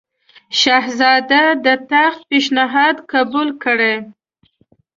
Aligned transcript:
شهزاده 0.61 1.43
د 1.65 1.67
تخت 1.91 2.19
پېشنهاد 2.29 2.95
قبول 3.11 3.49
کړي. 3.63 3.95